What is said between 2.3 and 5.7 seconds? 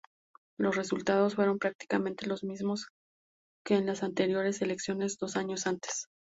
mismos que en las anteriores elecciones, dos años